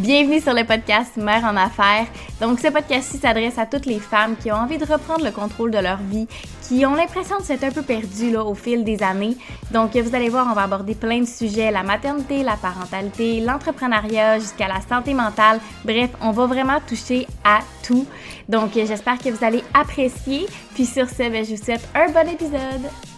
[0.00, 2.06] Bienvenue sur le podcast Mère en affaires.
[2.40, 5.70] Donc, ce podcast-ci s'adresse à toutes les femmes qui ont envie de reprendre le contrôle
[5.70, 6.26] de leur vie,
[6.62, 9.36] qui ont l'impression de s'être un peu perdues là, au fil des années.
[9.72, 14.38] Donc, vous allez voir, on va aborder plein de sujets la maternité, la parentalité, l'entrepreneuriat,
[14.38, 15.60] jusqu'à la santé mentale.
[15.84, 18.06] Bref, on va vraiment toucher à tout.
[18.48, 20.46] Donc, j'espère que vous allez apprécier.
[20.74, 23.09] Puis sur ce, ben, je vous souhaite un bon épisode.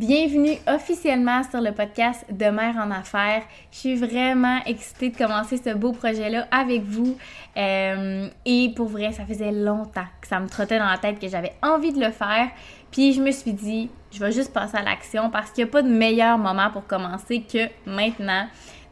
[0.00, 3.42] Bienvenue officiellement sur le podcast de Mère en Affaires.
[3.70, 7.18] Je suis vraiment excitée de commencer ce beau projet-là avec vous.
[7.58, 11.28] Euh, et pour vrai, ça faisait longtemps que ça me trottait dans la tête que
[11.28, 12.48] j'avais envie de le faire.
[12.90, 15.72] Puis je me suis dit, je vais juste passer à l'action parce qu'il n'y a
[15.72, 18.46] pas de meilleur moment pour commencer que maintenant.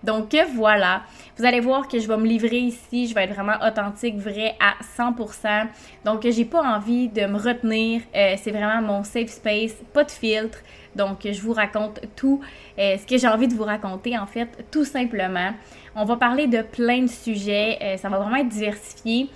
[0.04, 1.02] Donc voilà,
[1.36, 4.54] vous allez voir que je vais me livrer ici, je vais être vraiment authentique, vrai
[4.60, 5.66] à 100%.
[6.04, 10.10] Donc j'ai pas envie de me retenir, euh, c'est vraiment mon safe space, pas de
[10.10, 10.58] filtre.
[10.96, 12.40] Donc je vous raconte tout
[12.78, 15.52] euh, ce que j'ai envie de vous raconter en fait, tout simplement.
[15.94, 19.28] On va parler de plein de sujets, euh, ça va vraiment être diversifié.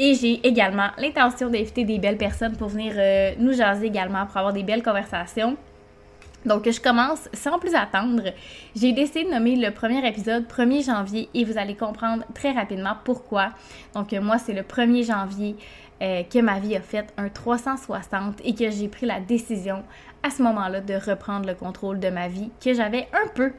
[0.00, 2.94] Et j'ai également l'intention d'inviter des belles personnes pour venir
[3.40, 5.56] nous jaser également, pour avoir des belles conversations.
[6.46, 8.22] Donc, je commence sans plus attendre.
[8.76, 12.94] J'ai décidé de nommer le premier épisode 1er janvier et vous allez comprendre très rapidement
[13.04, 13.50] pourquoi.
[13.94, 15.56] Donc, moi, c'est le 1er janvier
[16.00, 19.82] euh, que ma vie a fait un 360 et que j'ai pris la décision
[20.22, 23.52] à ce moment-là de reprendre le contrôle de ma vie que j'avais un peu,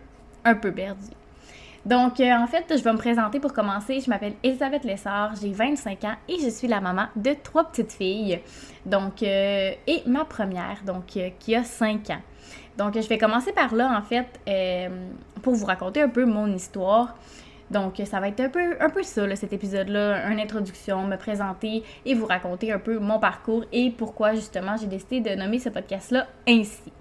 [0.46, 1.10] un peu perdu.
[1.86, 4.00] Donc, euh, en fait, je vais me présenter pour commencer.
[4.02, 7.94] Je m'appelle Elisabeth Lessard, j'ai 25 ans et je suis la maman de trois petites
[7.94, 8.42] filles.
[8.86, 12.22] Donc, euh, et ma première, donc, qui a 5 ans.
[12.78, 14.90] Donc, je vais commencer par là, en fait, euh,
[15.42, 17.16] pour vous raconter un peu mon histoire.
[17.72, 22.14] Donc, ça va être un peu, un ça, cet épisode-là, une introduction, me présenter et
[22.16, 26.28] vous raconter un peu mon parcours et pourquoi, justement, j'ai décidé de nommer ce podcast-là
[26.48, 26.92] ainsi.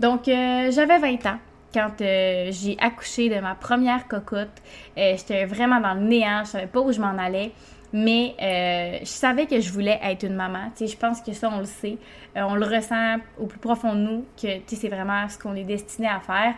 [0.00, 1.38] Donc, euh, j'avais 20 ans
[1.72, 4.62] quand euh, j'ai accouché de ma première cocotte.
[4.96, 7.52] J'étais vraiment dans le néant, je savais pas où je m'en allais.
[7.92, 10.70] Mais euh, je savais que je voulais être une maman.
[10.74, 11.98] Tu je pense que ça, on le sait.
[12.36, 15.64] Euh, on le ressent au plus profond de nous, que c'est vraiment ce qu'on est
[15.64, 16.54] destiné à faire.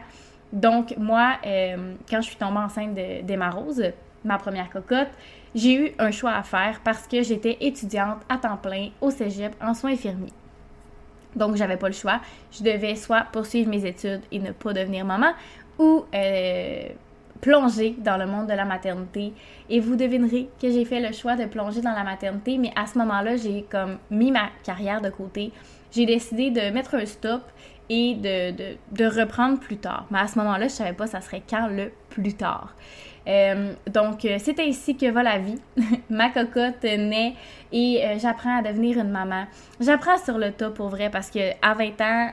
[0.55, 3.83] Donc, moi, euh, quand je suis tombée enceinte d'Emma Rose,
[4.25, 5.11] ma première cocotte,
[5.55, 9.55] j'ai eu un choix à faire parce que j'étais étudiante à temps plein au cégep
[9.61, 10.33] en soins infirmiers.
[11.37, 12.21] Donc, j'avais pas le choix.
[12.53, 15.33] Je devais soit poursuivre mes études et ne pas devenir maman
[15.79, 16.05] ou
[17.45, 19.35] plonger dans le monde de la maternité.
[19.69, 22.87] Et vous devinerez que j'ai fait le choix de plonger dans la maternité, mais à
[22.87, 25.53] ce moment-là, j'ai comme mis ma carrière de côté.
[25.93, 27.43] J'ai décidé de mettre un stop
[27.91, 30.07] et de, de, reprendre plus tard.
[30.11, 32.75] Mais à ce moment-là, je savais pas ça serait quand le plus tard.
[33.27, 35.61] Euh, donc, euh, c'est ainsi que va la vie.
[36.11, 37.35] Ma cocotte naît
[37.73, 39.47] et euh, j'apprends à devenir une maman.
[39.81, 42.31] J'apprends sur le tas pour vrai parce que à 20 ans,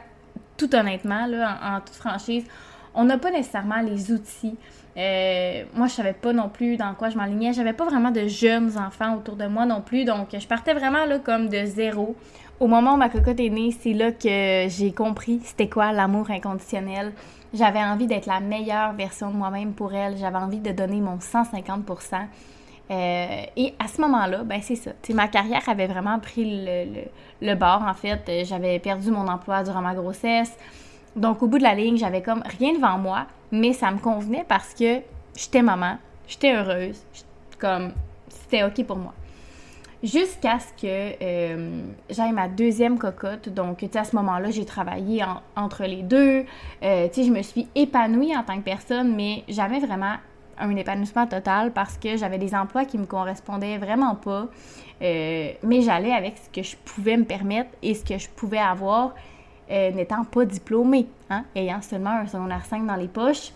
[0.58, 2.46] tout honnêtement, là, en toute franchise,
[2.94, 4.58] on n'a pas nécessairement les outils
[5.74, 7.54] moi, je savais pas non plus dans quoi je m'alignais.
[7.54, 10.06] J'avais pas vraiment de jeunes enfants autour de moi non plus.
[10.06, 12.16] Donc, je partais vraiment là comme de zéro.
[12.62, 16.30] Au moment où ma cocotte est née, c'est là que j'ai compris c'était quoi l'amour
[16.30, 17.12] inconditionnel.
[17.56, 20.16] J'avais envie d'être la meilleure version de moi-même pour elle.
[20.16, 22.28] J'avais envie de donner mon 150%
[22.92, 24.92] euh, et à ce moment-là, ben c'est ça.
[25.10, 27.02] ma carrière avait vraiment pris le,
[27.42, 28.46] le bord, en fait.
[28.46, 30.56] J'avais perdu mon emploi durant ma grossesse.
[31.16, 34.46] Donc, au bout de la ligne, j'avais comme rien devant moi, mais ça me convenait
[34.48, 35.00] parce que
[35.36, 37.02] j'étais maman, j'étais heureuse,
[37.58, 37.94] comme
[38.30, 39.14] c'était OK pour moi.
[40.04, 43.50] Jusqu'à ce que euh, j'aille ma deuxième cocotte.
[43.50, 45.24] Donc, à ce moment-là, j'ai travaillé
[45.56, 46.44] entre les deux.
[46.82, 50.16] Euh, je me suis épanouie en tant que personne, mais jamais vraiment
[50.58, 54.48] un épanouissement total parce que j'avais des emplois qui me correspondaient vraiment pas.
[55.04, 58.60] Euh, mais j'allais avec ce que je pouvais me permettre et ce que je pouvais
[58.60, 59.14] avoir
[59.70, 63.54] n'étant pas diplômée, hein, ayant seulement un secondaire 5 dans les poches.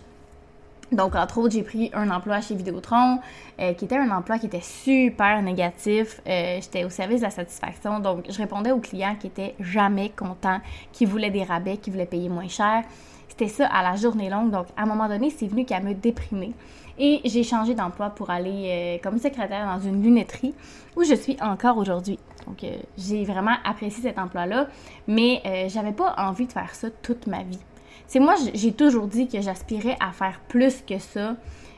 [0.92, 3.18] Donc, entre autres, j'ai pris un emploi chez Vidéotron,
[3.58, 6.20] euh, qui était un emploi qui était super négatif.
[6.26, 7.98] Euh, j'étais au service de la satisfaction.
[8.00, 10.60] Donc, je répondais aux clients qui étaient jamais contents,
[10.92, 12.84] qui voulaient des rabais, qui voulaient payer moins cher.
[13.28, 14.50] C'était ça à la journée longue.
[14.50, 16.52] Donc, à un moment donné, c'est venu qu'à me déprimer.
[16.98, 20.54] Et j'ai changé d'emploi pour aller comme secrétaire dans une lunetterie
[20.96, 22.18] où je suis encore aujourd'hui.
[22.46, 24.68] Donc, euh, j'ai vraiment apprécié cet emploi-là,
[25.06, 27.58] mais euh, j'avais pas envie de faire ça toute ma vie.
[28.06, 31.34] C'est moi, j'ai toujours dit que j'aspirais à faire plus que ça,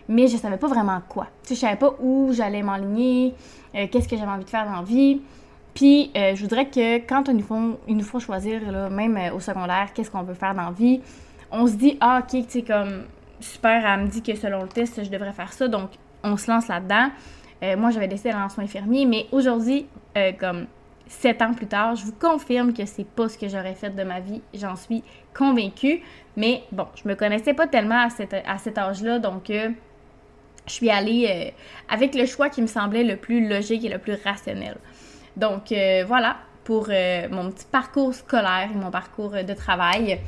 [0.08, 1.28] mais je savais pas vraiment quoi.
[1.42, 3.34] Tu sais, je savais pas où j'allais m'enligner,
[3.74, 5.20] euh, qu'est-ce que j'avais envie de faire dans la vie.
[5.74, 10.24] Puis, je voudrais que quand il nous faut choisir, là, même au secondaire, qu'est-ce qu'on
[10.24, 11.00] veut faire dans la vie,
[11.52, 13.04] on se dit, ah, ok, tu sais, comme,
[13.40, 15.90] super, elle me dit que selon le test, je devrais faire ça, donc
[16.22, 17.10] on se lance là-dedans.
[17.62, 19.86] Euh, moi, j'avais décidé d'aller en soins infirmiers, mais aujourd'hui,
[20.16, 20.66] euh, comme
[21.08, 24.02] sept ans plus tard, je vous confirme que c'est pas ce que j'aurais fait de
[24.02, 24.42] ma vie.
[24.54, 25.02] J'en suis
[25.34, 26.02] convaincue.
[26.36, 28.10] Mais bon, je me connaissais pas tellement à,
[28.58, 29.70] cet âge-là, donc euh,
[30.66, 31.52] je suis allée
[31.88, 34.76] avec le choix qui me semblait le plus logique et le plus rationnel.
[35.36, 35.72] Donc
[36.06, 36.88] voilà pour
[37.30, 40.20] mon petit parcours scolaire et mon parcours de travail.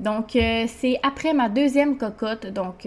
[0.00, 2.84] Donc c'est après ma deuxième cocotte, donc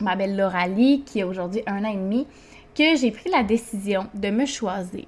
[0.00, 2.26] ma belle Lauralie, qui a aujourd'hui un an et demi,
[2.74, 5.06] que j'ai pris la décision de me choisir.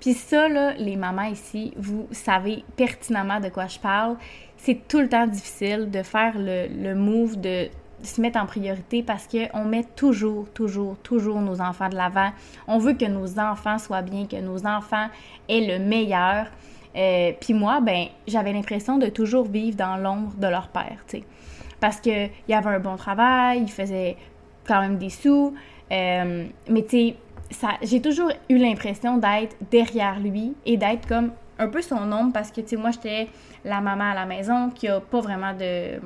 [0.00, 4.16] Puis ça, là, les mamans ici, vous savez pertinemment de quoi je parle.
[4.56, 7.68] C'est tout le temps difficile de faire le, le move de
[8.02, 12.30] se mettre en priorité parce qu'on met toujours, toujours, toujours nos enfants de l'avant.
[12.66, 15.08] On veut que nos enfants soient bien, que nos enfants
[15.48, 16.46] aient le meilleur.
[16.96, 21.18] Euh, puis moi, ben, j'avais l'impression de toujours vivre dans l'ombre de leur père, tu
[21.18, 21.24] sais.
[21.80, 24.16] Parce qu'il y avait un bon travail, il faisait
[24.64, 25.54] quand même des sous,
[25.92, 27.14] euh, mais tu
[27.50, 32.32] sais, j'ai toujours eu l'impression d'être derrière lui et d'être comme un peu son ombre
[32.32, 33.28] parce que, tu sais, moi, j'étais
[33.64, 36.00] la maman à la maison qui a pas vraiment de,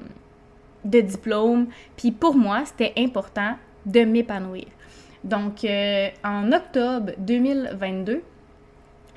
[0.85, 1.69] de diplôme.
[1.97, 3.55] Puis pour moi, c'était important
[3.85, 4.67] de m'épanouir.
[5.25, 8.23] Donc, euh, en octobre 2022,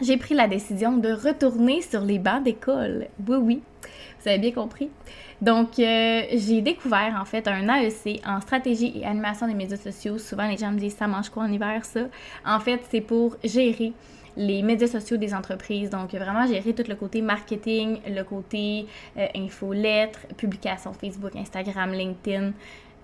[0.01, 3.07] j'ai pris la décision de retourner sur les bancs d'école.
[3.27, 3.61] Oui, oui,
[4.21, 4.89] vous avez bien compris.
[5.41, 10.17] Donc, euh, j'ai découvert en fait un AEC en stratégie et animation des médias sociaux.
[10.17, 12.01] Souvent, les gens me disent ça mange quoi en hiver, ça?
[12.45, 13.93] En fait, c'est pour gérer
[14.35, 15.89] les médias sociaux des entreprises.
[15.89, 18.85] Donc, vraiment gérer tout le côté marketing, le côté
[19.17, 22.51] euh, infolettre, publication Facebook, Instagram, LinkedIn.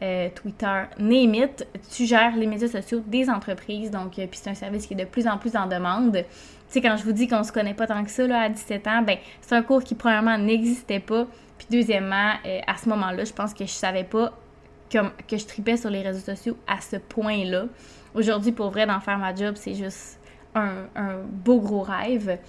[0.04, 1.48] Euh, Twitter, name
[1.90, 3.92] tu gères les médias sociaux des entreprises.
[3.92, 6.14] Donc, puis c'est un service qui est de plus en plus en demande.
[6.14, 6.24] Tu
[6.68, 9.02] sais, quand je vous dis qu'on se connaît pas tant que ça à 17 ans,
[9.02, 11.28] ben c'est un cours qui premièrement n'existait pas.
[11.58, 14.34] Puis deuxièmement, euh, à ce moment-là, je pense que je savais pas
[14.90, 17.66] que je tripais sur les réseaux sociaux à ce point-là.
[18.14, 20.20] Aujourd'hui, pour vrai, d'en faire ma job, c'est juste
[20.56, 22.40] un, beau gros rêve.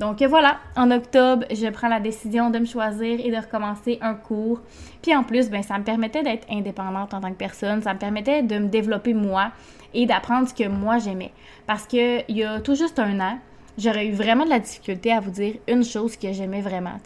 [0.00, 4.14] Donc voilà, en octobre, je prends la décision de me choisir et de recommencer un
[4.14, 4.60] cours.
[5.02, 7.98] Puis en plus, ben, ça me permettait d'être indépendante en tant que personne, ça me
[7.98, 9.52] permettait de me développer moi
[9.94, 11.32] et d'apprendre ce que moi j'aimais.
[11.66, 13.38] Parce qu'il y a tout juste un an,
[13.78, 16.98] j'aurais eu vraiment de la difficulté à vous dire une chose que j'aimais vraiment.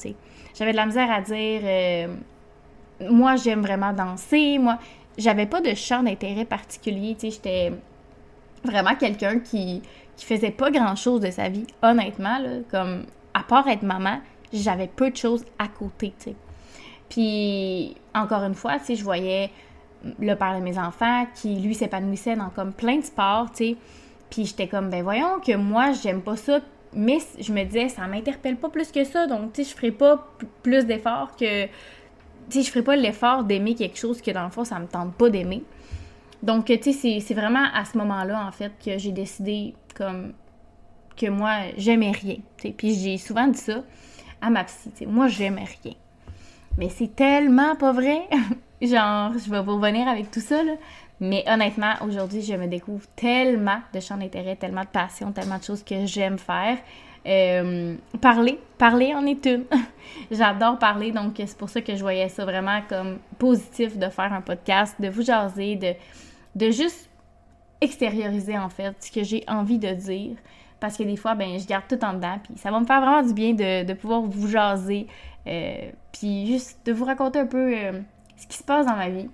[0.59, 2.07] J'avais de la misère à dire, euh,
[3.09, 4.59] moi, j'aime vraiment danser.
[4.59, 4.79] Moi,
[5.17, 7.17] j'avais pas de champ d'intérêt particulier.
[7.21, 7.73] J'étais
[8.65, 9.83] vraiment quelqu'un qui,
[10.21, 12.39] qui faisait pas grand-chose de sa vie, honnêtement.
[12.39, 14.21] Là, comme, à part être maman,
[14.53, 16.37] j'avais peu de choses à côté, tu sais.
[17.09, 19.51] Puis, encore une fois, tu sais, je voyais
[20.19, 23.77] le père de mes enfants qui, lui, s'épanouissait dans comme plein de sports, tu sais.
[24.29, 26.61] Puis j'étais comme, ben voyons que moi, j'aime pas ça,
[26.93, 29.91] mais je me disais, ça m'interpelle pas plus que ça, donc, tu sais, je ferai
[29.91, 30.29] pas
[30.63, 31.65] plus d'efforts que.
[31.65, 31.71] Tu
[32.51, 35.15] sais, je ferai pas l'effort d'aimer quelque chose que, dans le fond, ça me tente
[35.15, 35.63] pas d'aimer.
[36.43, 40.33] Donc, tu sais, c'est vraiment à ce moment-là, en fait, que j'ai décidé, comme,
[41.17, 42.37] que moi, j'aimais rien.
[42.59, 42.75] sais.
[42.77, 43.83] Puis j'ai souvent dit ça
[44.41, 45.95] à ma psy, moi, j'aimais rien.
[46.79, 48.23] Mais c'est tellement pas vrai.
[48.83, 50.63] Genre, je vais vous revenir avec tout ça.
[51.21, 55.65] Mais honnêtement, aujourd'hui, je me découvre tellement de champs d'intérêt, tellement de passion, tellement de
[55.65, 56.79] choses que j'aime faire.
[57.27, 59.65] Euh, parler, parler en est une.
[60.31, 64.33] J'adore parler, donc c'est pour ça que je voyais ça vraiment comme positif de faire
[64.33, 65.93] un podcast, de vous jaser, de,
[66.55, 67.10] de juste
[67.81, 70.37] extérioriser en fait ce que j'ai envie de dire.
[70.81, 73.01] Parce que des fois, ben, je garde tout en dedans, puis ça va me faire
[73.01, 75.07] vraiment du bien de, de pouvoir vous jaser,
[75.47, 78.01] euh, puis juste de vous raconter un peu euh,
[78.37, 79.29] ce qui se passe dans ma vie.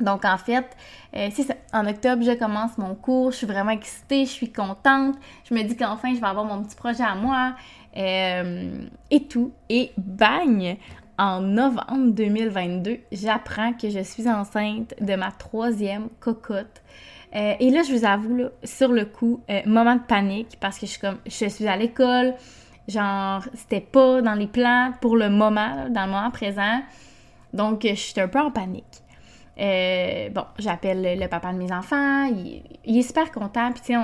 [0.00, 0.66] Donc, en fait,
[1.14, 1.28] euh,
[1.72, 3.30] En octobre, je commence mon cours.
[3.30, 5.14] Je suis vraiment excitée, je suis contente.
[5.48, 7.54] Je me dis qu'enfin, je vais avoir mon petit projet à moi
[7.94, 9.52] et tout.
[9.68, 10.76] Et bang!
[11.18, 16.82] En novembre 2022, j'apprends que je suis enceinte de ma troisième cocotte.
[17.34, 20.86] Euh, et là, je vous avoue, là, sur le coup, moment de panique parce que
[20.86, 22.34] je suis comme, je suis à l'école,
[22.88, 26.82] genre, c'était pas dans les plans pour le moment, dans le moment présent.
[27.52, 29.02] Donc, je suis un peu en panique.
[29.58, 34.00] Euh, bon, j'appelle le papa de mes enfants, il, est super content, puis tu sais,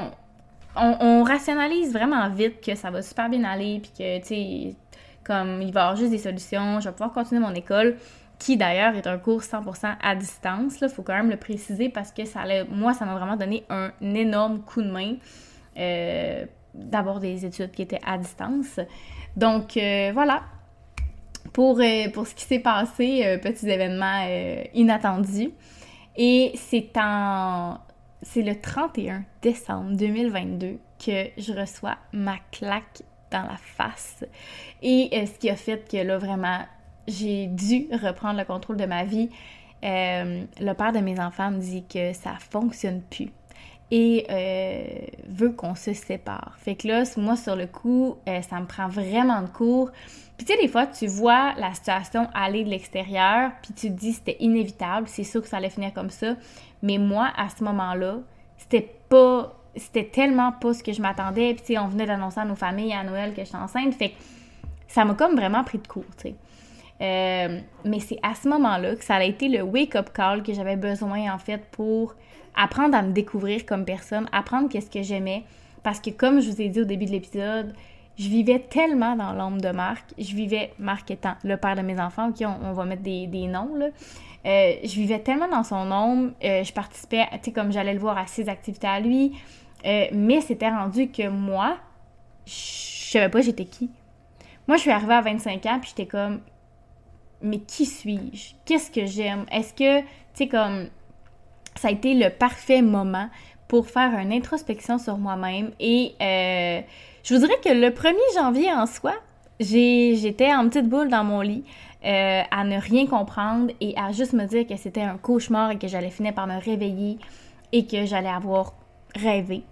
[0.77, 4.77] on, rationalise vraiment vite que ça va super bien aller, puis que, tu sais,
[5.25, 7.97] comme il va y avoir juste des solutions, je vais pouvoir continuer mon école,
[8.38, 12.12] qui d'ailleurs est un cours 100% à distance, il faut quand même le préciser parce
[12.12, 15.16] que ça moi, ça m'a vraiment donné un énorme coup de main
[15.76, 18.80] euh, d'avoir des études qui étaient à distance.
[19.37, 20.42] Donc, euh, voilà,
[21.52, 24.26] pour, euh, pour ce qui s'est passé, euh, petits événements
[24.75, 25.50] inattendus.
[26.16, 27.78] Et c'est en
[28.21, 34.25] c'est le 31 décembre 2022 que je reçois ma claque dans la face.
[34.83, 36.59] Et ce qui a fait que là, vraiment,
[37.09, 39.31] j'ai dû reprendre le contrôle de ma vie.
[39.83, 43.31] le père de mes enfants me dit que ça fonctionne plus.
[43.91, 46.57] et euh, veut qu'on se sépare.
[46.59, 49.91] Fait que là, moi, sur le coup, euh, ça me prend vraiment de cours.
[50.37, 53.99] Puis tu sais, des fois, tu vois la situation aller de l'extérieur, puis tu te
[53.99, 56.37] dis c'était inévitable, c'est sûr que ça allait finir comme ça.
[56.83, 58.19] Mais moi, à ce moment-là,
[58.57, 59.55] c'était pas...
[59.77, 61.55] C'était tellement pas ce que je m'attendais.
[61.55, 63.95] Puis tu sais, on venait d'annoncer à nos familles à Noël que j'étais enceinte.
[63.95, 64.15] Fait que
[64.88, 66.35] ça m'a comme vraiment pris de court, tu sais.
[67.00, 70.76] Euh, mais c'est à ce moment-là que ça a été le wake-up call que j'avais
[70.76, 72.14] besoin, en fait, pour
[72.57, 75.45] apprendre à me découvrir comme personne, apprendre qu'est-ce que j'aimais.
[75.83, 77.73] Parce que comme je vous ai dit au début de l'épisode,
[78.19, 80.12] je vivais tellement dans l'ombre de Marc.
[80.19, 83.76] Je vivais, Marc étant le père de mes enfants, ok, on, va mettre des, noms,
[83.76, 83.87] là.
[84.47, 88.00] Euh, je vivais tellement dans son ombre, euh, je participais, tu sais, comme j'allais le
[88.00, 89.33] voir à ses activités à lui,
[89.85, 91.76] mais c'était rendu que moi,
[92.47, 93.90] je savais pas j'étais qui.
[94.67, 96.40] Moi, je suis arrivée à 25 ans, puis j'étais comme,
[97.42, 98.54] mais qui suis-je?
[98.64, 99.45] Qu'est-ce que j'aime?
[99.50, 100.88] Est-ce que, tu sais, comme,
[101.76, 103.28] ça a été le parfait moment
[103.68, 105.71] pour faire une introspection sur moi-même.
[105.78, 106.80] Et euh,
[107.23, 109.12] je vous dirais que le 1er janvier en soi,
[109.61, 111.64] j'étais en petite boule dans mon lit.
[112.04, 115.78] Euh, à ne rien comprendre et à juste me dire que c'était un cauchemar et
[115.78, 117.18] que j'allais finir par me réveiller
[117.73, 118.73] et que j'allais avoir
[119.16, 119.64] rêvé.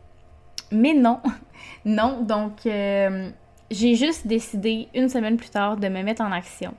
[0.73, 1.21] Mais non,
[1.85, 3.31] non, donc euh,
[3.71, 6.75] j'ai juste décidé une semaine plus tard de me mettre en action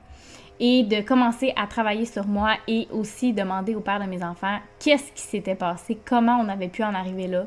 [0.60, 4.58] et de commencer à travailler sur moi et aussi demander au père de mes enfants
[4.80, 7.46] qu'est-ce qui s'était passé, comment on avait pu en arriver là,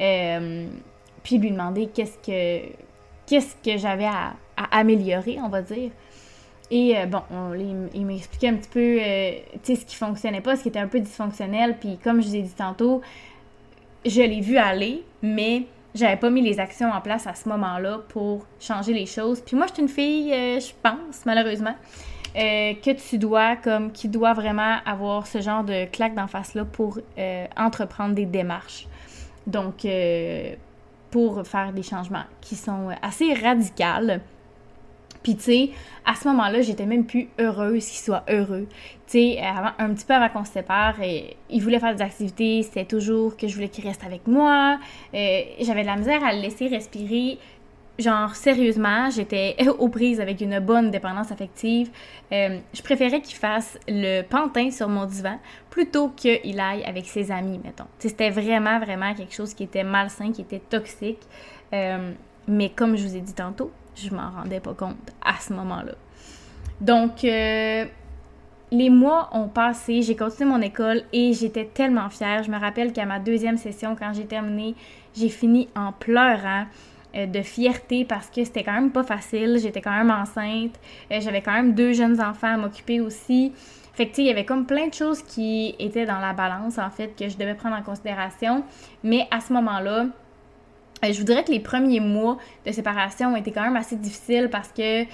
[0.00, 0.66] euh,
[1.22, 2.66] puis lui demander qu'est-ce que
[3.26, 4.34] qu'est-ce que j'avais à,
[4.70, 5.90] améliorer, on va dire.
[6.70, 7.22] Et euh, bon,
[7.94, 11.00] il, m'expliquait un petit peu euh, ce qui fonctionnait pas, ce qui était un peu
[11.00, 13.02] dysfonctionnel, puis comme je vous ai dit tantôt,
[14.06, 15.64] je l'ai vu aller, mais
[15.94, 19.40] j'avais pas mis les actions en place à ce moment-là pour changer les choses.
[19.42, 21.74] Puis moi, je suis une fille, je pense, malheureusement,
[22.36, 26.64] euh, que tu dois, comme, qui doit vraiment avoir ce genre de claque d'en face-là
[26.64, 28.86] pour euh, entreprendre des démarches.
[29.46, 30.54] Donc, euh,
[31.10, 34.20] pour faire des changements qui sont assez radicaux.
[35.22, 35.70] Puis, tu sais,
[36.04, 38.68] à ce moment-là, j'étais même plus heureuse qu'il soit heureux.
[39.06, 39.42] Tu sais,
[39.78, 43.36] un petit peu avant qu'on se sépare, et, il voulait faire des activités, c'était toujours
[43.36, 44.78] que je voulais qu'il reste avec moi.
[45.12, 47.38] J'avais de la misère à le laisser respirer
[47.98, 51.90] genre sérieusement, j'étais aux prises avec une bonne dépendance affective.
[52.32, 55.38] Euh, je préférais qu'il fasse le pantin sur mon divan
[55.70, 57.86] plutôt qu'il aille avec ses amis, mettons.
[57.98, 61.22] C'était vraiment, vraiment quelque chose qui était malsain, qui était toxique.
[61.72, 62.12] Euh,
[62.46, 65.92] mais comme je vous ai dit tantôt, je m'en rendais pas compte à ce moment-là.
[66.80, 67.84] Donc, euh,
[68.70, 72.42] les mois ont passé, j'ai continué mon école et j'étais tellement fière.
[72.42, 74.74] Je me rappelle qu'à ma deuxième session, quand j'ai terminé,
[75.16, 76.66] j'ai fini en pleurant.
[77.18, 79.58] Euh, de fierté parce que c'était quand même pas facile.
[79.60, 80.78] J'étais quand même enceinte.
[81.10, 83.52] Euh, j'avais quand même deux jeunes enfants à m'occuper aussi.
[83.94, 86.32] Fait que, tu sais, il y avait comme plein de choses qui étaient dans la
[86.32, 88.62] balance, en fait, que je devais prendre en considération.
[89.02, 90.06] Mais à ce moment-là,
[91.04, 93.96] euh, je vous dirais que les premiers mois de séparation ont été quand même assez
[93.96, 95.04] difficiles parce que,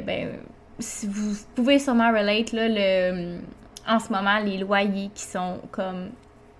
[0.00, 0.30] ben,
[0.78, 3.38] vous pouvez sûrement relate, là, le,
[3.86, 6.10] en ce moment, les loyers qui sont comme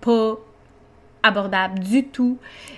[0.01, 0.35] pas
[1.23, 2.37] abordable du tout.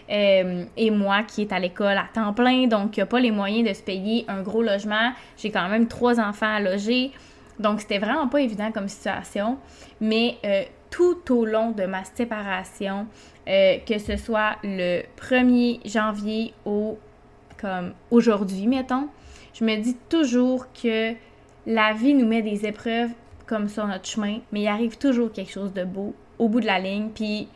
[0.10, 3.32] Euh, et moi qui est à l'école à temps plein, donc qui n'a pas les
[3.32, 5.14] moyens de se payer un gros logement.
[5.38, 7.12] J'ai quand même trois enfants à loger.
[7.60, 9.58] Donc c'était vraiment pas évident comme situation.
[10.00, 13.08] Mais euh, tout au long de ma séparation,
[13.48, 16.98] euh, que ce soit le 1er janvier au
[17.60, 19.08] comme aujourd'hui, mettons,
[19.54, 21.14] je me dis toujours que
[21.68, 23.12] la vie nous met des épreuves
[23.46, 26.66] comme sur notre chemin, mais il arrive toujours quelque chose de beau au bout de
[26.66, 27.10] la ligne.
[27.14, 27.48] Puis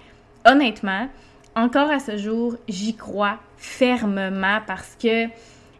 [0.45, 1.09] honnêtement,
[1.55, 5.27] encore à ce jour, j'y crois fermement parce que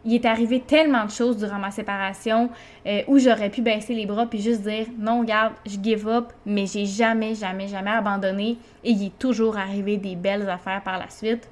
[0.06, 2.48] il est arrivé tellement de choses durant ma séparation
[2.86, 6.26] euh, où j'aurais pu baisser les bras puis juste dire non, regarde, je give up,
[6.46, 10.98] mais j'ai jamais, jamais, jamais abandonné et il est toujours arrivé des belles affaires par
[10.98, 11.48] la suite.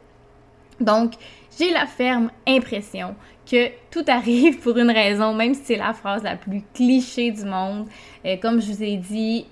[0.80, 1.14] Donc,
[1.58, 3.16] j'ai la ferme impression
[3.50, 7.44] que tout arrive pour une raison, même si c'est la phrase la plus cliché du
[7.44, 7.86] monde.
[8.24, 9.46] Euh, comme je vous ai dit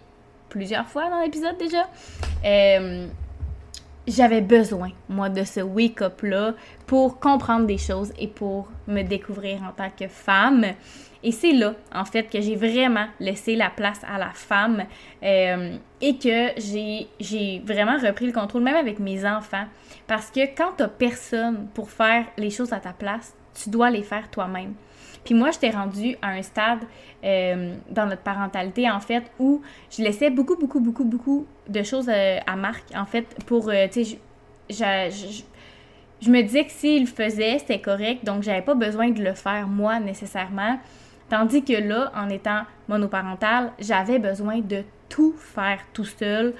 [0.49, 1.89] plusieurs fois dans l'épisode déjà,
[2.45, 3.07] euh,
[4.07, 6.55] j'avais besoin, moi, de ce wake-up-là
[6.87, 10.65] pour comprendre des choses et pour me découvrir en tant que femme.
[11.25, 14.85] Et c'est là, en fait, que j'ai vraiment laissé la place à la femme
[15.23, 19.67] euh, et que j'ai vraiment repris le contrôle, même avec mes enfants.
[20.09, 24.03] Parce que quand t'as personne pour faire les choses à ta place, tu dois les
[24.03, 24.75] faire toi-même.
[25.25, 26.81] Puis moi, j'étais rendue à un stade
[27.25, 32.09] euh, dans notre parentalité, en fait, où je laissais beaucoup, beaucoup, beaucoup, beaucoup de choses
[32.09, 34.19] euh, à Marc, en fait, pour, euh, tu sais,
[34.69, 35.43] je,
[36.21, 39.35] je, me disais que s'il le faisait, c'était correct, donc j'avais pas besoin de le
[39.35, 40.79] faire moi nécessairement.
[41.29, 46.55] Tandis que là, en étant monoparentale, j'avais besoin de tout faire tout seul.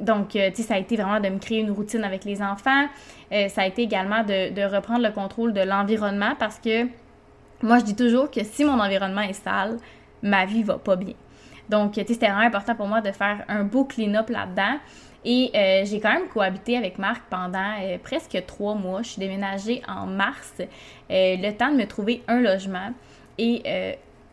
[0.00, 2.86] Donc, tu sais, ça a été vraiment de me créer une routine avec les enfants.
[3.30, 6.86] ça a été également de, de reprendre le contrôle de l'environnement parce que
[7.64, 9.78] moi, je dis toujours que si mon environnement est sale,
[10.22, 11.14] ma vie va pas bien.
[11.68, 14.78] Donc, c'était vraiment important pour moi de faire un beau clean-up là-dedans.
[15.24, 19.02] Et euh, j'ai quand même cohabité avec Marc pendant euh, presque trois mois.
[19.02, 20.66] Je suis déménagée en mars, euh,
[21.08, 22.92] le temps de me trouver un logement.
[23.38, 23.62] Et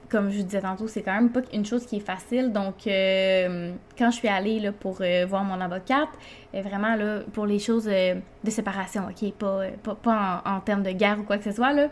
[0.10, 2.52] comme je vous disais tantôt, c'est quand même pas une chose qui est facile.
[2.52, 6.10] Donc, quand je suis allée là, pour voir mon avocate,
[6.54, 11.18] vraiment là, pour les choses de séparation, OK, pas, pas, en, en, termes de guerre
[11.20, 11.88] ou quoi que ce soit, là,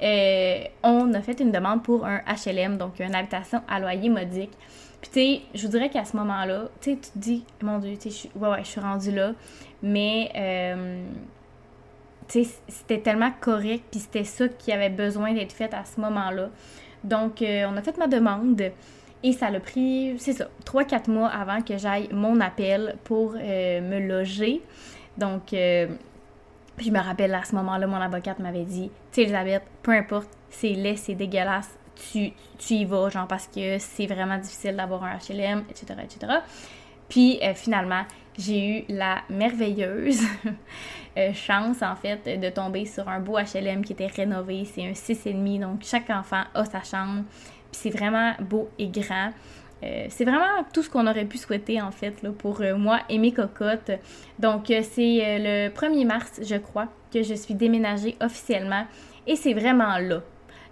[0.00, 4.52] on a fait une demande pour un HLM, donc une habitation à loyer modique.
[5.00, 7.78] Puis, tu sais, je vous dirais qu'à ce moment-là, tu sais, tu te dis, mon
[7.78, 9.32] Dieu, tu sais, ouais, ouais, je suis rendue là.
[9.82, 11.04] Mais, euh,
[12.26, 16.00] tu sais, c'était tellement correct, puis c'était ça qui avait besoin d'être fait à ce
[16.00, 16.50] moment-là.
[17.04, 18.60] Donc, euh, on a fait ma demande.
[19.22, 23.80] Et ça l'a pris, c'est ça, 3-4 mois avant que j'aille mon appel pour euh,
[23.80, 24.62] me loger.
[25.16, 25.52] Donc,
[26.80, 30.28] je me rappelle à ce moment-là, mon avocate m'avait dit, tu sais, Elisabeth, peu importe,
[30.50, 35.04] c'est laid, c'est dégueulasse, tu, tu y vas, genre, parce que c'est vraiment difficile d'avoir
[35.04, 36.32] un HLM, etc., etc.
[37.08, 38.04] Puis euh, finalement,
[38.38, 40.22] j'ai eu la merveilleuse
[41.16, 44.64] euh, chance, en fait, de tomber sur un beau HLM qui était rénové.
[44.64, 47.24] C'est un 6,5, donc chaque enfant a sa chambre.
[47.72, 49.32] Puis c'est vraiment beau et grand.
[49.84, 53.32] Euh, c'est vraiment tout ce qu'on aurait pu souhaiter en fait pour moi et mes
[53.32, 53.92] cocottes.
[54.38, 58.86] Donc c'est le 1er mars, je crois, que je suis déménagée officiellement
[59.26, 60.22] et c'est vraiment là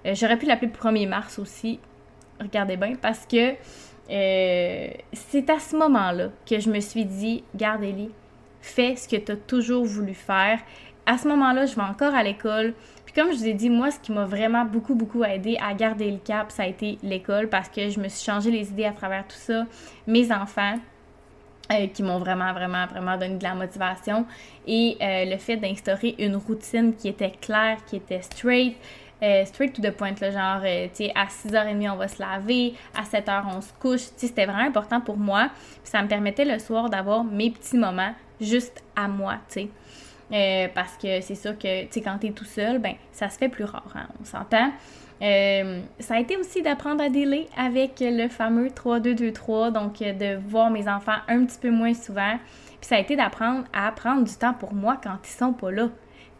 [0.06, 1.80] euh, j'aurais pu l'appeler 1er mars aussi.
[2.40, 3.54] Regardez bien, parce que
[4.10, 8.10] euh, c'est à ce moment-là que je me suis dit, garde Ellie,
[8.60, 10.60] fais ce que tu as toujours voulu faire.
[11.06, 12.74] À ce moment-là, je vais encore à l'école.
[13.16, 16.10] Comme je vous ai dit, moi, ce qui m'a vraiment beaucoup, beaucoup aidé à garder
[16.10, 18.92] le cap, ça a été l'école parce que je me suis changé les idées à
[18.92, 19.64] travers tout ça.
[20.06, 20.74] Mes enfants,
[21.72, 24.26] euh, qui m'ont vraiment, vraiment, vraiment donné de la motivation.
[24.66, 28.76] Et le fait d'instaurer une routine qui était claire, qui était straight,
[29.22, 32.20] euh, straight to the point, là, genre, euh, tu sais, à 6h30, on va se
[32.20, 34.00] laver, à 7h, on se couche.
[34.00, 35.48] Tu sais, c'était vraiment important pour moi.
[35.82, 39.68] Puis ça me permettait le soir d'avoir mes petits moments juste à moi, tu sais.
[40.32, 43.64] Euh, parce que c'est sûr que, tu sais, tout seul, ben, ça se fait plus
[43.64, 44.72] rare, hein, on s'entend.
[45.20, 50.88] ça a été aussi d'apprendre à dealer avec le fameux 3-2-2-3, donc de voir mes
[50.88, 52.38] enfants un petit peu moins souvent.
[52.80, 55.70] Puis ça a été d'apprendre à prendre du temps pour moi quand ils sont pas
[55.70, 55.88] là.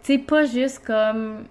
[0.03, 1.44] Tu sais, pas juste comme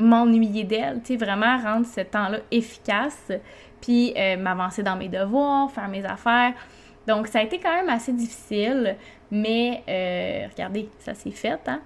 [0.00, 3.32] m'ennuyer d'elle, tu sais, vraiment rendre ce temps-là efficace,
[3.80, 6.52] puis euh, m'avancer dans mes devoirs, faire mes affaires.
[7.06, 8.96] Donc, ça a été quand même assez difficile,
[9.30, 11.80] mais euh, regardez, ça s'est fait, hein.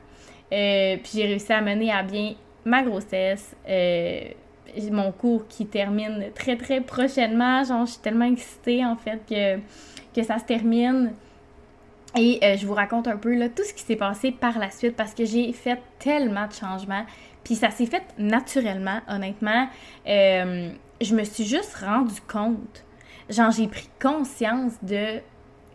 [0.52, 3.56] Euh, puis j'ai réussi à mener à bien ma grossesse,
[4.90, 7.64] mon cours qui termine très très prochainement.
[7.64, 9.58] Genre, je suis tellement excitée en fait que,
[10.14, 11.12] que ça se termine.
[12.14, 14.94] Et je vous raconte un peu là, tout ce qui s'est passé par la suite
[14.94, 17.06] parce que j'ai fait tellement de changements.
[17.44, 19.68] Puis ça s'est fait naturellement, honnêtement.
[20.06, 22.84] Euh, je me suis juste rendu compte.
[23.28, 25.20] Genre, j'ai pris conscience de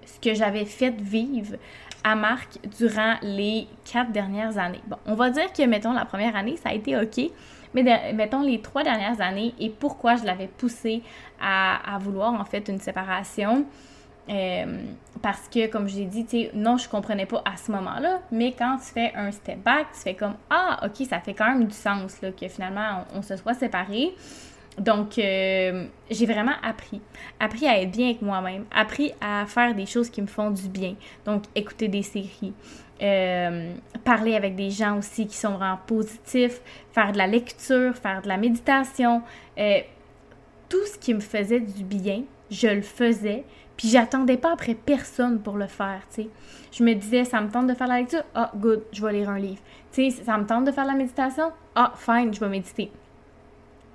[0.07, 1.55] ce que j'avais fait vivre
[2.03, 4.81] à Marc durant les quatre dernières années.
[4.87, 7.31] Bon, on va dire que, mettons, la première année, ça a été OK.
[7.73, 11.03] Mais mettons les trois dernières années et pourquoi je l'avais poussé
[11.41, 13.65] à, vouloir en fait une séparation.
[14.29, 14.81] Euh,
[15.21, 18.77] parce que, comme je l'ai dit, non, je comprenais pas à ce moment-là, mais quand
[18.77, 21.75] tu fais un step back, tu fais comme Ah, ok, ça fait quand même du
[21.75, 24.13] sens là, que finalement on, se soit séparés.
[24.77, 27.01] Donc, euh, j'ai vraiment appris.
[27.39, 28.65] Appris à être bien avec moi-même.
[28.71, 30.95] Appris à faire des choses qui me font du bien.
[31.25, 32.53] Donc, écouter des séries.
[33.01, 36.61] Euh, parler avec des gens aussi qui sont vraiment positifs.
[36.91, 39.21] Faire de la lecture, faire de la méditation.
[40.69, 43.45] tout ce qui me faisait du bien, je le faisais.
[43.77, 46.23] Puis j'attendais pas après personne pour le faire, tu.
[46.71, 48.23] Je me disais, ça me tente de faire la lecture?
[48.33, 49.61] Ah, good, je vais lire un livre.
[49.91, 51.51] Tu sais, ça me tente de faire la méditation?
[51.75, 52.91] Ah, fine, je vais méditer.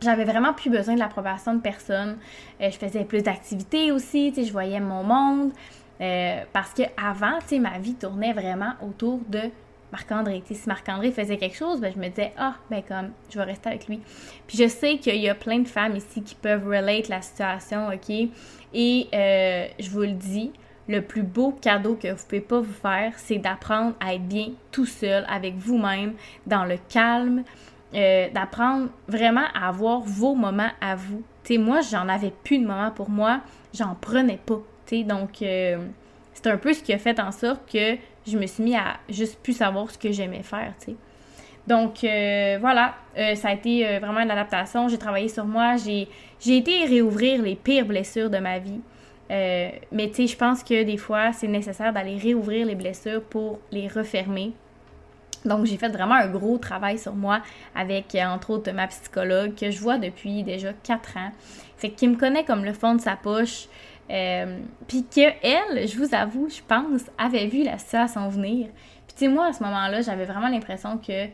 [0.02, 2.18] J'avais vraiment plus besoin de l'approbation de personne.
[2.60, 5.52] Euh, je faisais plus d'activités aussi, je voyais mon monde.
[6.00, 9.40] Euh, parce que avant, ma vie tournait vraiment autour de
[9.92, 10.42] Marc-André.
[10.46, 13.68] Si Marc-André faisait quelque chose, ben, je me disais, ah, ben comme, je vais rester
[13.68, 14.00] avec lui.
[14.46, 17.88] Puis je sais qu'il y a plein de femmes ici qui peuvent relate la situation,
[17.88, 18.10] OK?
[18.74, 20.50] Et euh, je vous le dis,
[20.88, 24.48] le plus beau cadeau que vous pouvez pas vous faire, c'est d'apprendre à être bien
[24.72, 26.14] tout seul, avec vous-même,
[26.46, 27.44] dans le calme,
[27.94, 31.22] euh, d'apprendre vraiment à avoir vos moments à vous.
[31.58, 33.40] Moi, j'en avais plus de moments pour moi,
[33.74, 34.62] j'en prenais pas.
[35.04, 35.76] Donc, euh,
[36.32, 38.96] c'est un peu ce qui a fait en sorte que je me suis mis à
[39.10, 40.72] juste plus savoir ce que j'aimais faire.
[41.66, 42.94] Donc euh, voilà,
[43.34, 44.88] ça a été vraiment une adaptation.
[44.88, 45.76] J'ai travaillé sur moi.
[45.76, 46.08] J'ai,
[46.46, 48.80] été réouvrir les pires blessures de ma vie.
[49.28, 54.52] Mais je pense que des fois, c'est nécessaire d'aller réouvrir les blessures pour les refermer.
[55.44, 57.40] Donc, j'ai fait vraiment un gros travail sur moi
[57.74, 61.32] avec, entre autres, ma psychologue que je vois depuis déjà quatre ans.
[61.76, 63.66] Fait qui me connaît comme le fond de sa poche.
[64.10, 68.68] Euh, puis qu'elle, je vous avoue, je pense, avait vu la situation venir.
[69.06, 71.28] Puis tu sais, moi, à ce moment-là, j'avais vraiment l'impression que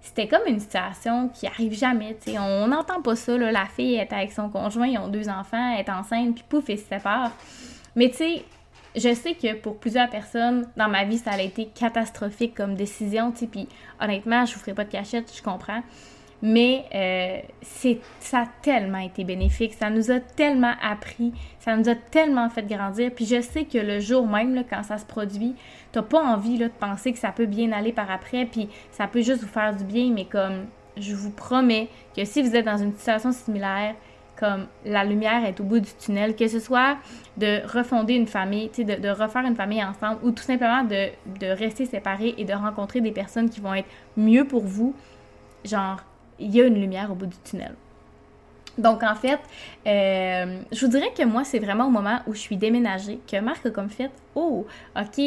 [0.00, 2.38] c'était comme une situation qui arrive jamais, tu sais.
[2.38, 3.52] On n'entend pas ça, là.
[3.52, 6.64] La fille est avec son conjoint, ils ont deux enfants, elle est enceinte, puis pouf,
[6.68, 7.32] ils se séparent.
[7.96, 8.44] Mais tu sais,
[8.96, 13.32] je sais que pour plusieurs personnes dans ma vie, ça a été catastrophique comme décision.
[13.32, 13.68] Puis
[14.00, 15.82] honnêtement, je vous ferai pas de cachette, je comprends.
[16.42, 17.40] Mais euh,
[18.20, 22.66] ça a tellement été bénéfique, ça nous a tellement appris, ça nous a tellement fait
[22.66, 23.10] grandir.
[23.14, 25.54] Puis je sais que le jour même, là, quand ça se produit,
[25.92, 29.22] t'as pas envie de penser que ça peut bien aller par après, puis ça peut
[29.22, 30.66] juste vous faire du bien, mais comme
[30.98, 33.94] je vous promets que si vous êtes dans une situation similaire,
[34.38, 36.96] comme la lumière est au bout du tunnel, que ce soit
[37.36, 41.08] de refonder une famille, de, de refaire une famille ensemble, ou tout simplement de,
[41.40, 44.94] de rester séparés et de rencontrer des personnes qui vont être mieux pour vous,
[45.64, 46.00] genre
[46.38, 47.74] il y a une lumière au bout du tunnel.
[48.76, 49.38] Donc, en fait,
[49.86, 53.38] euh, je vous dirais que moi, c'est vraiment au moment où je suis déménagée que
[53.40, 54.66] Marc a comme fait Oh,
[54.96, 55.20] OK,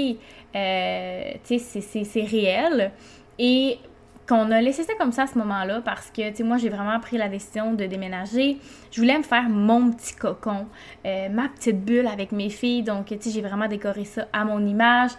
[0.56, 2.92] euh, tu sais, c'est réel.
[3.40, 3.80] Et
[4.28, 6.70] qu'on a laissé ça comme ça à ce moment-là parce que, tu sais, moi, j'ai
[6.70, 8.58] vraiment pris la décision de déménager.
[8.92, 10.68] Je voulais me faire mon petit cocon,
[11.06, 12.84] euh, ma petite bulle avec mes filles.
[12.84, 15.12] Donc, tu sais, j'ai vraiment décoré ça à mon image.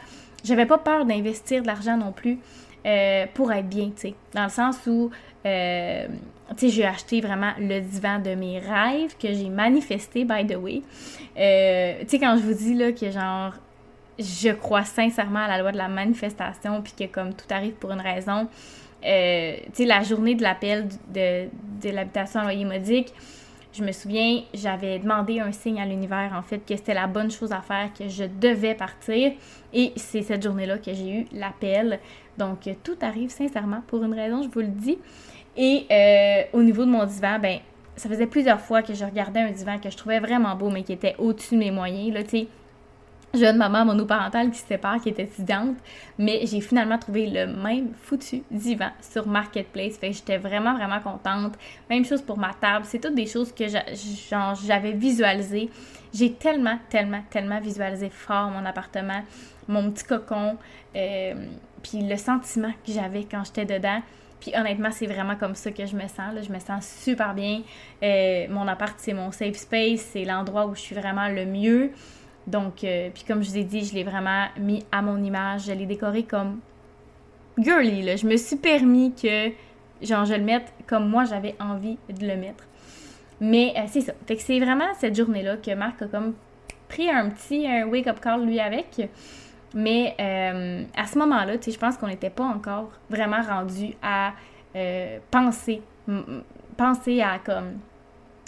[0.45, 2.39] J'avais pas peur d'investir de l'argent non plus.
[3.35, 4.15] pour être bien, tu sais.
[4.35, 5.11] Dans le sens où
[5.47, 6.07] euh,
[6.57, 10.57] tu sais, j'ai acheté vraiment le divan de mes rêves que j'ai manifesté, by the
[10.57, 10.83] way.
[11.39, 13.53] Euh, tu sais, quand je vous dis là que genre,
[14.19, 17.93] je crois sincèrement à la loi de la manifestation, puis que comme tout arrive pour
[17.93, 18.49] une raison,
[19.05, 21.49] euh, la journée de l'appel de,
[21.83, 23.13] de l'habitation à loyer modique,
[23.73, 27.31] je me souviens, j'avais demandé un signe à l'univers, en fait, que c'était la bonne
[27.31, 29.33] chose à faire, que je devais partir.
[29.73, 32.01] Et c'est cette journée-là que j'ai eu l'appel.
[32.39, 34.99] Donc, tout arrive sincèrement pour une raison, je vous le dis.
[35.57, 37.59] Et euh, au niveau de mon divan, ben,
[37.97, 40.83] ça faisait plusieurs fois que je regardais un divan que je trouvais vraiment beau, mais
[40.83, 42.15] qui était au-dessus de mes moyens.
[42.15, 42.47] Là, tu
[43.35, 45.77] jeune maman monoparentale qui se sépare, qui était étudiante,
[46.19, 49.99] mais j'ai finalement trouvé le même foutu divan sur Marketplace.
[49.99, 51.55] Fait j'étais vraiment, vraiment contente.
[51.91, 52.85] Même chose pour ma table.
[52.89, 55.71] C'est toutes des choses que j'avais visualisées.
[56.13, 59.23] J'ai tellement, tellement, tellement visualisé fort mon appartement,
[59.69, 60.57] mon petit cocon,
[60.97, 61.35] euh,
[61.83, 64.01] puis le sentiment que j'avais quand j'étais dedans.
[64.41, 66.33] Puis honnêtement, c'est vraiment comme ça que je me sens.
[66.35, 66.43] Là.
[66.43, 67.63] Je me sens super bien.
[68.03, 70.01] Euh, mon appart, c'est mon safe space.
[70.13, 71.91] C'est l'endroit où je suis vraiment le mieux.
[72.49, 75.67] Donc, euh, puis comme je vous ai dit, je l'ai vraiment mis à mon image.
[75.67, 76.61] Je l'ai décoré comme
[77.59, 78.03] girly.
[78.03, 78.17] Là.
[78.17, 79.51] Je me suis permis que,
[80.01, 82.65] genre, je le mette comme moi j'avais envie de le mettre.
[83.41, 84.15] Mais euh, c'est ça.
[84.39, 86.35] C'est vraiment cette journée-là que Marc a comme
[86.89, 89.09] pris un petit wake-up call lui avec.
[89.75, 94.33] Mais euh, à ce moment-là, je pense qu'on n'était pas encore vraiment rendu à
[95.31, 95.83] penser,
[96.77, 97.79] penser à comme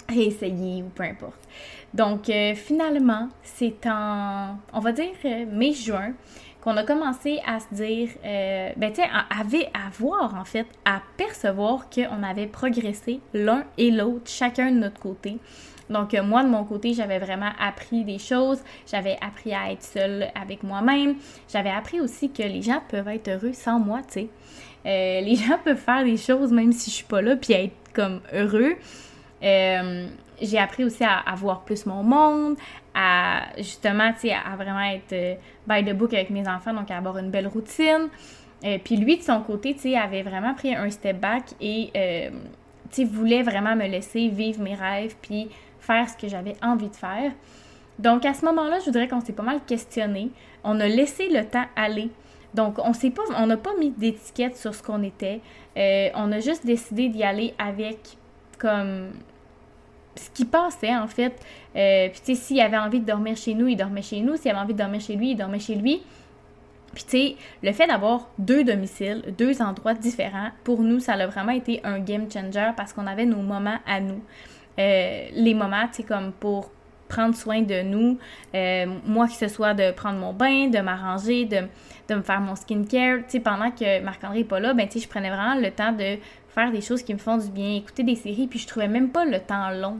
[0.09, 1.47] réessayer ou peu importe.
[1.93, 5.11] Donc euh, finalement, c'est en, on va dire,
[5.51, 6.13] mai-juin
[6.61, 11.01] qu'on a commencé à se dire, ben tu sais, à, à, voir en fait, à
[11.17, 15.39] percevoir qu'on avait progressé l'un et l'autre, chacun de notre côté.
[15.91, 18.59] Donc, euh, moi, de mon côté, j'avais vraiment appris des choses.
[18.89, 21.15] J'avais appris à être seule avec moi-même.
[21.51, 24.29] J'avais appris aussi que les gens peuvent être heureux sans moi, tu sais.
[24.85, 27.75] Euh, les gens peuvent faire des choses même si je suis pas là, puis être
[27.93, 28.75] comme heureux.
[29.43, 30.07] Euh,
[30.41, 32.57] j'ai appris aussi à, voir plus mon monde,
[32.93, 36.97] à justement, tu sais, à, vraiment être by the book avec mes enfants, donc à
[36.97, 38.09] avoir une belle routine.
[38.83, 41.91] puis lui, de son côté, tu sais, avait vraiment pris un step back et,
[42.91, 45.49] tu sais, voulait vraiment me laisser vivre mes rêves, puis
[45.79, 47.31] faire ce que j'avais envie de faire.
[47.99, 50.31] Donc à ce moment-là, je voudrais qu'on s'est pas mal questionné.
[50.63, 52.09] On a laissé le temps aller.
[52.53, 55.39] Donc on s'est pas, on n'a pas mis d'étiquette sur ce qu'on était.
[55.77, 58.17] Euh, on a juste décidé d'y aller avec
[58.57, 59.11] comme
[60.15, 61.33] ce qui passait en fait.
[61.75, 64.35] Euh, puis tu sais, s'il avait envie de dormir chez nous, il dormait chez nous.
[64.35, 66.01] S'il avait envie de dormir chez lui, il dormait chez lui.
[66.93, 71.27] Puis tu sais, le fait d'avoir deux domiciles, deux endroits différents, pour nous, ça a
[71.27, 74.21] vraiment été un game changer parce qu'on avait nos moments à nous.
[74.79, 76.71] Euh, les moments, tu sais, comme pour
[77.07, 78.17] prendre soin de nous,
[78.55, 81.67] euh, moi que ce soit de prendre mon bain, de m'arranger, de,
[82.13, 85.05] me faire mon skincare, tu sais, pendant que Marc-André n'est pas là, ben tu sais,
[85.05, 86.17] je prenais vraiment le temps de
[86.53, 89.09] faire des choses qui me font du bien, écouter des séries, puis je trouvais même
[89.09, 89.97] pas le temps long.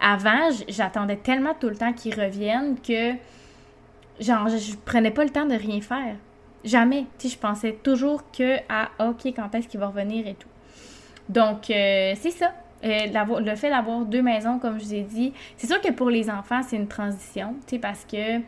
[0.00, 3.12] Avant, j'attendais tellement tout le temps qu'il revienne que,
[4.18, 6.16] genre, je, prenais pas le temps de rien faire.
[6.64, 7.06] Jamais.
[7.22, 10.48] Je pensais toujours que à, OK, quand est-ce qu'il va revenir et tout.
[11.28, 12.52] Donc, euh, c'est ça.
[12.82, 16.08] Euh, le fait d'avoir deux maisons, comme je vous ai dit, c'est sûr que pour
[16.08, 18.40] les enfants, c'est une transition, tu sais, parce que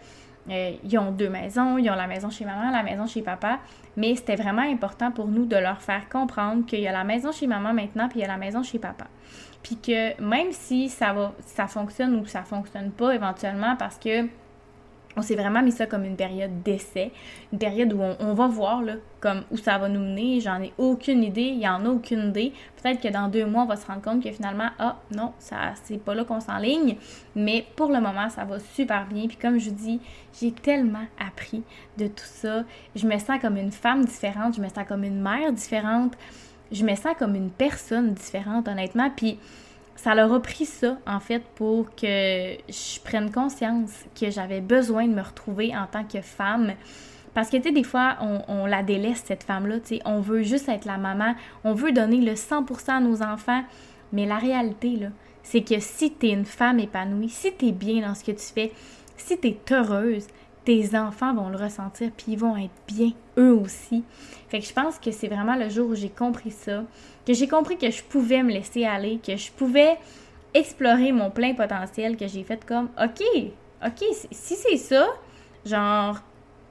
[0.51, 3.61] euh, ils ont deux maisons, ils ont la maison chez maman, la maison chez papa,
[3.97, 7.31] mais c'était vraiment important pour nous de leur faire comprendre qu'il y a la maison
[7.33, 9.07] chez maman maintenant, puis il y a la maison chez papa.
[9.63, 14.27] Puis que même si ça va, ça fonctionne ou ça fonctionne pas éventuellement parce que
[15.17, 17.13] on s'est vraiment mis ça comme une période d'essai,
[17.53, 20.41] une période où on, va voir là, comme où ça va nous mener.
[20.41, 22.53] J'en ai aucune idée, il y en a aucune idée.
[22.81, 25.75] Peut-être que dans deux mois, on va se rendre compte que finalement, ah non, ça
[25.85, 26.97] c'est pas là qu'on s'enligne.
[27.37, 29.27] Mais pour le moment, ça va super bien.
[29.27, 30.01] Puis comme je vous dis,
[30.41, 31.63] j'ai tellement appris
[31.99, 32.65] de tout ça.
[32.97, 36.15] Je me sens comme une femme différente, je me sens comme une mère différente,
[36.71, 39.11] je me sens comme une personne différente, honnêtement.
[39.15, 39.39] Puis
[39.97, 45.07] ça leur a pris ça, en fait, pour que je prenne conscience que j'avais besoin
[45.07, 46.73] de me retrouver en tant que femme.
[47.35, 48.17] Parce que, tu sais, des fois,
[48.49, 51.93] on, la délaisse, cette femme-là, tu sais, on veut juste être la maman, on veut
[51.93, 53.63] donner le 100% à nos enfants,
[54.13, 55.09] mais la réalité, là,
[55.43, 58.33] c'est que si tu es une femme épanouie, si tu es bien dans ce que
[58.33, 58.73] tu fais,
[59.17, 60.27] si tu es heureuse,
[60.65, 64.05] tes enfants vont le ressentir, puis ils vont être bien, eux aussi.
[64.49, 66.85] Fait que je pense que c'est vraiment le jour où j'ai compris ça,
[67.27, 69.97] que j'ai compris que je pouvais me laisser aller, que je pouvais
[70.55, 73.23] explorer mon plein potentiel, que j'ai fait comme, OK,
[73.85, 75.07] OK, si c'est ça,
[75.65, 76.19] genre,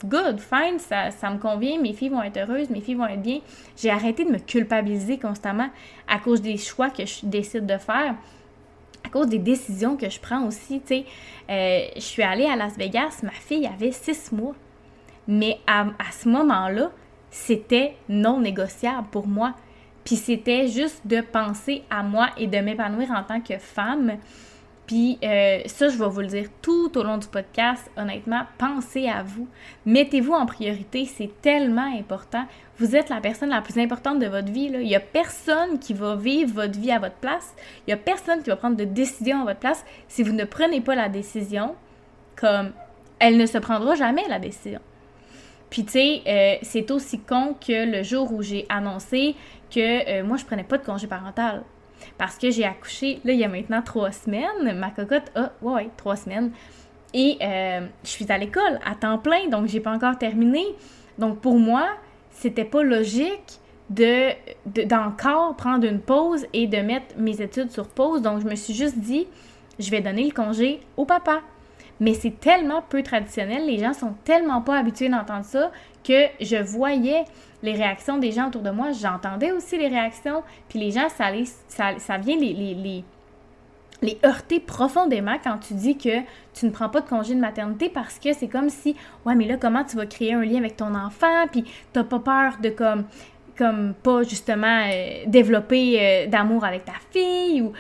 [0.06, 3.22] good, fine, ça, ça me convient, mes filles vont être heureuses, mes filles vont être
[3.22, 3.40] bien.
[3.76, 5.70] J'ai arrêté de me culpabiliser constamment
[6.08, 8.16] à cause des choix que je décide de faire
[9.12, 11.06] cause des décisions que je prends aussi, tu sais.
[11.50, 14.56] Euh, je suis allée à Las Vegas, ma fille avait six mois.
[15.28, 16.92] Mais à, à ce moment-là,
[17.30, 19.54] c'était non négociable pour moi.
[20.04, 24.18] Puis c'était juste de penser à moi et de m'épanouir en tant que femme.
[24.88, 27.90] Puis euh, ça, je vais vous le dire tout au long du podcast.
[27.96, 29.48] Honnêtement, pensez à vous.
[29.86, 31.06] Mettez-vous en priorité.
[31.06, 32.46] C'est tellement important.
[32.78, 34.70] Vous êtes la personne la plus importante de votre vie.
[34.70, 34.82] Là.
[34.82, 37.54] Il n'y a personne qui va vivre votre vie à votre place.
[37.88, 39.86] Il n'y a personne qui va prendre de décision à votre place.
[40.08, 41.76] Si vous ne prenez pas la décision,
[42.36, 42.72] comme
[43.20, 44.82] elle ne se prendra jamais la décision.
[45.70, 49.36] Puis tu sais, euh, c'est aussi con que le jour où j'ai annoncé
[49.74, 49.80] que
[50.20, 51.64] euh, moi, je prenais pas de congé parental.
[52.18, 54.78] Parce que j'ai accouché, là, il y a maintenant trois semaines.
[54.78, 56.52] Ma cocotte a, ouais, trois semaines.
[57.14, 60.64] Et euh, je suis à l'école à temps plein, donc j'ai pas encore terminé.
[61.18, 61.90] Donc pour moi,
[62.32, 63.60] c'était pas logique
[63.90, 64.30] de
[64.86, 68.22] d'encore prendre une pause et de mettre mes études sur pause.
[68.22, 69.28] Donc je me suis juste dit,
[69.80, 71.42] je vais donner le congé au papa.
[72.02, 75.72] Mais c'est tellement peu traditionnel, les gens sont tellement pas habitués d'entendre ça
[76.04, 77.24] que je voyais
[77.62, 81.28] les réactions des gens autour de moi, j'entendais aussi les réactions, puis les gens, ça,
[82.00, 83.04] ça, vient les, les,
[84.02, 86.22] les, heurter profondément quand tu dis que
[86.56, 88.96] tu ne prends pas de congé de maternité parce que c'est comme si,
[89.28, 92.18] ouais, mais là, comment tu vas créer un lien avec ton enfant, puis t'as pas
[92.18, 93.06] peur de comme,
[93.56, 97.74] comme pas justement euh, développer euh, d'amour avec ta fille, ou...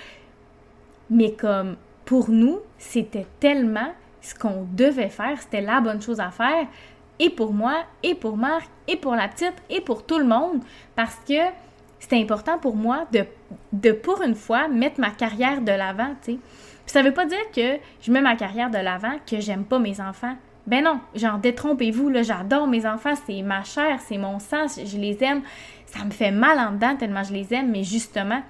[1.09, 3.89] mais comme pour nous, c'était tellement
[4.21, 6.67] ce qu'on devait faire, c'était la bonne chose à faire,
[7.19, 10.61] et pour moi, et pour Marc, et pour la petite, et pour tout le monde,
[10.95, 11.41] parce que
[11.99, 13.25] c'est important pour moi de,
[13.73, 16.39] de, pour une fois, mettre ma carrière de l'avant, tu sais.
[16.87, 20.01] Ça veut pas dire que je mets ma carrière de l'avant, que j'aime pas mes
[20.01, 20.35] enfants.
[20.67, 24.97] Ben non, genre détrompez-vous, là, j'adore mes enfants, c'est ma chair, c'est mon sang, je
[24.97, 25.41] les aime.
[25.85, 28.41] Ça me fait mal en dedans tellement je les aime, mais justement,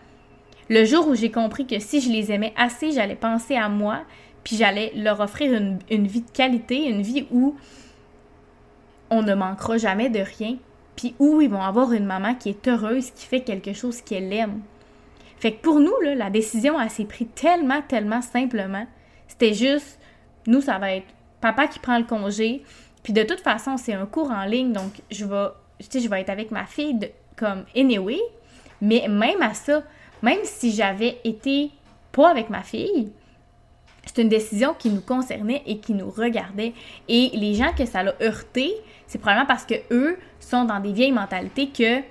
[0.69, 3.99] le jour où j'ai compris que si je les aimais assez, j'allais penser à moi,
[4.43, 7.55] puis j'allais leur offrir une, vie de qualité, une vie où
[9.09, 10.57] on ne manquera jamais de rien,
[10.95, 14.31] puis où ils vont avoir une maman qui est heureuse, qui fait quelque chose qu'elle
[14.33, 14.61] aime.
[15.37, 18.85] Fait que pour nous, la décision, elle s'est prise tellement, tellement simplement.
[19.27, 19.99] C'était juste,
[20.47, 21.07] nous, ça va être
[21.39, 22.63] papa qui prend le congé,
[23.03, 25.47] puis de toute façon, c'est un cours en ligne, donc je vais,
[25.79, 28.19] je vais être avec ma fille de, comme anyway,
[28.81, 29.83] mais même à ça,
[30.21, 31.71] même si j'avais été
[32.11, 33.11] pas avec ma fille,
[34.05, 36.73] c'est une décision qui nous concernait et qui nous regardait.
[37.07, 38.71] Et les gens que ça l'a heurté,
[39.07, 42.01] c'est probablement parce que eux sont dans des vieilles mentalités que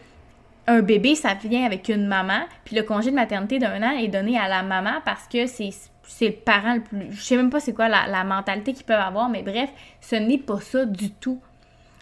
[0.67, 4.09] un bébé, ça vient avec une maman, puis le congé de maternité d'un an est
[4.09, 5.71] donné à la maman parce que c'est
[6.03, 7.13] c'est le parent le plus...
[7.13, 10.17] Je sais même pas c'est quoi la, la mentalité qu'ils peuvent avoir, mais bref, ce
[10.17, 11.41] n'est pas ça du tout.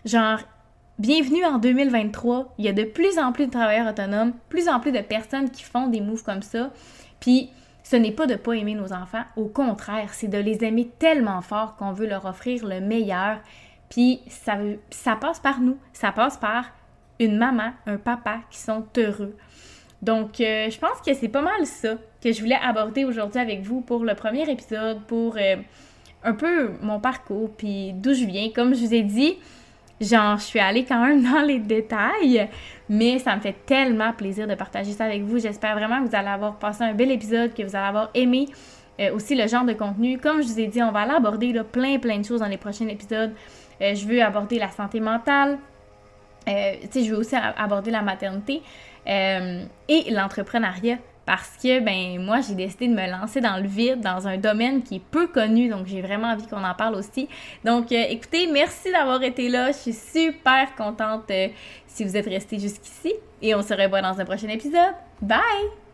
[0.05, 0.39] Genre,
[0.99, 4.81] bienvenue en 2023, il y a de plus en plus de travailleurs autonomes, plus en
[4.81, 6.71] plus de personnes qui font des moves comme ça,
[7.21, 7.51] puis
[7.91, 10.91] ce n'est pas de ne pas aimer nos enfants, au contraire, c'est de les aimer
[10.99, 13.39] tellement fort qu'on veut leur offrir le meilleur.
[13.89, 14.59] Puis ça,
[14.91, 16.67] ça passe par nous, ça passe par
[17.19, 19.35] une maman, un papa qui sont heureux.
[20.03, 23.63] Donc, euh, je pense que c'est pas mal ça que je voulais aborder aujourd'hui avec
[23.63, 25.57] vous pour le premier épisode, pour euh,
[26.25, 28.51] un peu mon parcours, puis d'où je viens.
[28.51, 29.39] Comme je vous ai dit,
[30.01, 32.49] Genre, je suis allée quand même dans les détails,
[32.89, 35.39] mais ça me fait tellement plaisir de partager ça avec vous.
[35.39, 38.49] J'espère vraiment que vous allez avoir passé un bel épisode, que vous allez avoir aimé
[39.01, 40.19] euh, aussi le genre de contenu.
[40.19, 42.57] Comme je vous ai dit, on va aller aborder plein, plein de choses dans les
[42.57, 43.33] prochains épisodes.
[43.81, 45.59] Euh, je veux aborder la santé mentale.
[46.49, 48.63] Euh, je veux aussi aborder la maternité
[49.07, 54.27] et l'entrepreneuriat parce que ben moi j'ai décidé de me lancer dans le vide dans
[54.27, 57.29] un domaine qui est peu connu donc j'ai vraiment envie qu'on en parle aussi.
[57.67, 61.49] Donc euh, écoutez, merci d'avoir été là, je suis super contente euh,
[61.87, 63.13] si vous êtes resté jusqu'ici
[63.43, 64.95] et on se revoit dans un prochain épisode.
[65.21, 65.88] Bye.